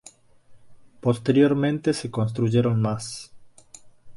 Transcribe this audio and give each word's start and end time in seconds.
Posteriormente 0.99 1.93
se 1.93 2.09
construyeron 2.09 2.81
más. 2.81 3.31